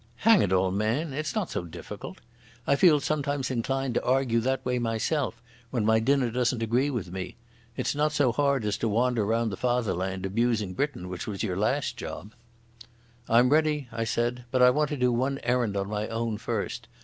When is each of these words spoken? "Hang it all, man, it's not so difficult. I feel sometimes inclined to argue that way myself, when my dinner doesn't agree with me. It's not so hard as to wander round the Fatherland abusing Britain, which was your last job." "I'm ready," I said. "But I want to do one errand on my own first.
"Hang 0.25 0.41
it 0.41 0.51
all, 0.51 0.71
man, 0.71 1.13
it's 1.13 1.35
not 1.35 1.51
so 1.51 1.63
difficult. 1.63 2.21
I 2.65 2.75
feel 2.75 2.99
sometimes 2.99 3.51
inclined 3.51 3.93
to 3.93 4.03
argue 4.03 4.39
that 4.39 4.65
way 4.65 4.79
myself, 4.79 5.43
when 5.69 5.85
my 5.85 5.99
dinner 5.99 6.31
doesn't 6.31 6.63
agree 6.63 6.89
with 6.89 7.11
me. 7.11 7.35
It's 7.77 7.93
not 7.93 8.11
so 8.11 8.31
hard 8.31 8.65
as 8.65 8.77
to 8.77 8.87
wander 8.89 9.23
round 9.23 9.51
the 9.51 9.57
Fatherland 9.57 10.25
abusing 10.25 10.73
Britain, 10.73 11.07
which 11.07 11.27
was 11.27 11.43
your 11.43 11.55
last 11.55 11.97
job." 11.97 12.33
"I'm 13.29 13.49
ready," 13.51 13.89
I 13.91 14.03
said. 14.05 14.45
"But 14.49 14.63
I 14.63 14.71
want 14.71 14.89
to 14.89 14.97
do 14.97 15.11
one 15.11 15.37
errand 15.43 15.77
on 15.77 15.87
my 15.87 16.07
own 16.07 16.39
first. 16.39 16.87